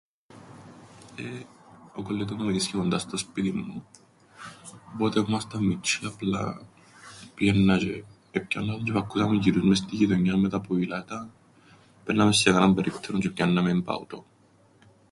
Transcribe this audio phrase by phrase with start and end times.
[1.15, 1.25] Ε,
[1.95, 3.85] ο κολλητό-μμου μεινίσκει κοντά στο σπίτιν μου,
[4.93, 6.61] οπότε που 'μασταν μιτσ̆οί απλά...
[7.31, 8.01] επήαιννα τζ̆αι...
[8.31, 11.29] έπιαννα τον τζ̆ι εφακκούσαμεν γυρούς μες στην γειτονιάν με τα ποήλατα,
[12.01, 14.23] επααίνναμεν σε κανέναν περίπτερον τζ̆ι επιάνναμεν παωτόν.